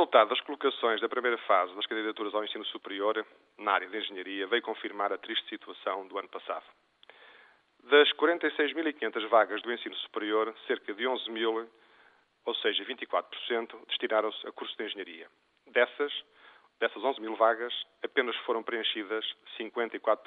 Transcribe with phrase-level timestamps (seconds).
[0.00, 3.22] resultado das colocações da primeira fase das candidaturas ao ensino superior
[3.58, 6.64] na área de engenharia veio confirmar a triste situação do ano passado.
[7.84, 11.68] Das 46.500 vagas do ensino superior, cerca de 11.000,
[12.46, 15.28] ou seja, 24%, destinaram-se a cursos de engenharia.
[15.66, 16.12] Dessas,
[16.78, 19.24] dessas 11.000 vagas, apenas foram preenchidas
[19.58, 20.18] 54%.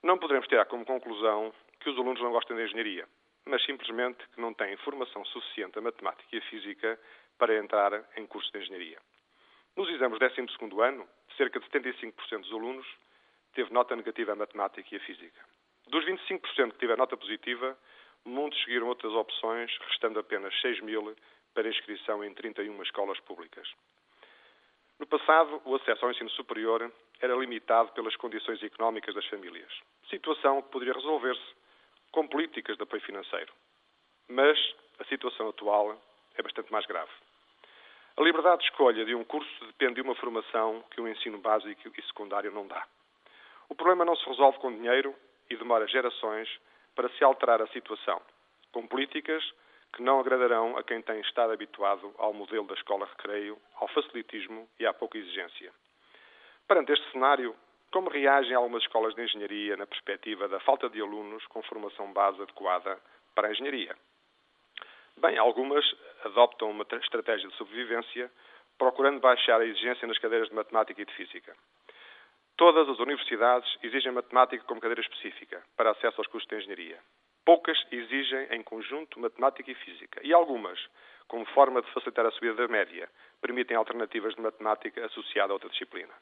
[0.00, 3.04] Não poderemos tirar como conclusão que os alunos não gostam de engenharia,
[3.48, 7.00] mas simplesmente que não têm formação suficiente a matemática e a física
[7.38, 8.98] para entrar em cursos de engenharia.
[9.76, 12.86] Nos exames do 12 ano, cerca de 75% dos alunos
[13.54, 15.40] teve nota negativa a matemática e a física.
[15.86, 17.78] Dos 25% que tiveram nota positiva,
[18.24, 21.16] muitos seguiram outras opções, restando apenas 6 mil
[21.54, 23.66] para inscrição em 31 escolas públicas.
[24.98, 29.72] No passado, o acesso ao ensino superior era limitado pelas condições económicas das famílias,
[30.10, 31.57] situação que poderia resolver-se
[32.12, 33.52] com políticas de apoio financeiro.
[34.28, 34.58] Mas
[34.98, 36.00] a situação atual
[36.34, 37.10] é bastante mais grave.
[38.16, 41.88] A liberdade de escolha de um curso depende de uma formação que o ensino básico
[41.96, 42.86] e secundário não dá.
[43.68, 45.14] O problema não se resolve com dinheiro
[45.48, 46.48] e demora gerações
[46.94, 48.20] para se alterar a situação,
[48.72, 49.44] com políticas
[49.92, 54.68] que não agradarão a quem tem estado habituado ao modelo da escola recreio, ao facilitismo
[54.78, 55.72] e à pouca exigência.
[56.66, 57.54] Perante este cenário,
[57.90, 62.40] como reagem algumas escolas de engenharia na perspectiva da falta de alunos com formação base
[62.42, 62.98] adequada
[63.34, 63.96] para a engenharia?
[65.16, 65.84] Bem, algumas
[66.24, 68.30] adoptam uma estratégia de sobrevivência,
[68.76, 71.56] procurando baixar a exigência nas cadeiras de matemática e de física.
[72.56, 76.98] Todas as universidades exigem matemática como cadeira específica para acesso aos cursos de engenharia.
[77.44, 80.20] Poucas exigem em conjunto matemática e física.
[80.22, 80.78] E algumas,
[81.26, 83.08] como forma de facilitar a subida da média,
[83.40, 86.12] permitem alternativas de matemática associada a outra disciplina.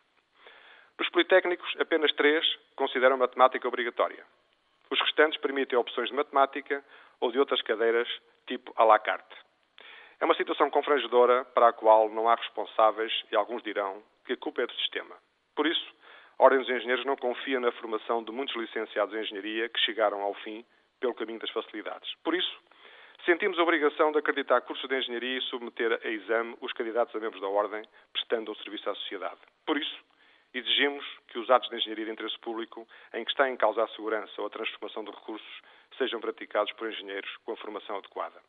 [0.98, 2.44] Nos politécnicos, apenas três
[2.74, 4.24] consideram matemática obrigatória.
[4.90, 6.84] Os restantes permitem opções de matemática
[7.20, 8.08] ou de outras cadeiras
[8.46, 9.34] tipo à la carte.
[10.20, 14.36] É uma situação confrangedora para a qual não há responsáveis e alguns dirão que a
[14.36, 15.14] culpa é do sistema.
[15.54, 15.94] Por isso,
[16.38, 20.22] a Ordem dos Engenheiros não confia na formação de muitos licenciados em engenharia que chegaram
[20.22, 20.64] ao fim
[21.00, 22.14] pelo caminho das facilidades.
[22.24, 22.60] Por isso,
[23.24, 27.18] sentimos a obrigação de acreditar cursos de engenharia e submeter a exame os candidatos a
[27.18, 27.82] membros da Ordem,
[28.12, 29.40] prestando um serviço à sociedade.
[29.66, 29.96] Por isso,
[30.58, 33.88] exigimos que os atos de engenharia de interesse público, em que está em causa a
[33.88, 35.62] segurança ou a transformação de recursos,
[35.98, 38.40] sejam praticados por engenheiros com a formação adequada.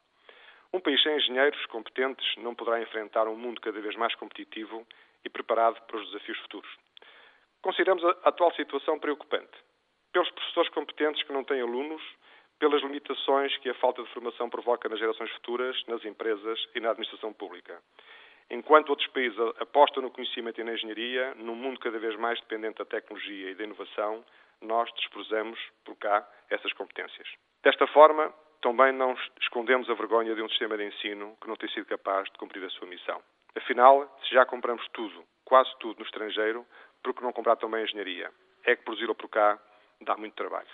[0.74, 4.86] Um país sem engenheiros competentes não poderá enfrentar um mundo cada vez mais competitivo
[5.24, 6.70] e preparado para os desafios futuros.
[7.62, 9.58] Consideramos a atual situação preocupante.
[10.12, 12.02] Pelos professores competentes que não têm alunos,
[12.60, 16.90] pelas limitações que a falta de formação provoca nas gerações futuras, nas empresas e na
[16.92, 17.82] administração pública.
[18.50, 22.78] Enquanto outros países apostam no conhecimento e na engenharia, num mundo cada vez mais dependente
[22.78, 24.24] da tecnologia e da inovação,
[24.62, 27.28] nós desprezamos por cá essas competências.
[27.62, 31.70] Desta forma, também não escondemos a vergonha de um sistema de ensino que não tem
[31.70, 33.22] sido capaz de cumprir a sua missão.
[33.56, 36.66] Afinal, se já compramos tudo, quase tudo no estrangeiro,
[37.04, 38.32] por que não comprar também a engenharia?
[38.64, 39.60] É que produzi-la por cá
[40.02, 40.68] dá muito trabalho.